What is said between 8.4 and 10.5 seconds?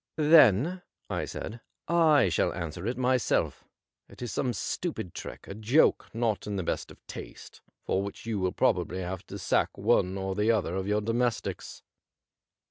probably have to sack one or